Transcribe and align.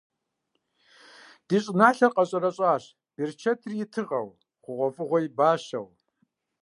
Ди 1.47 1.57
щӀыналъэр 1.63 2.11
къэщӀэрэщӀащ, 2.15 2.83
берычэтыр 3.15 3.73
и 3.83 3.85
тыгъэу, 3.93 4.27
хъугъуэфӀыгъуэр 4.63 5.23
и 5.27 5.29
бащэу. 5.37 5.87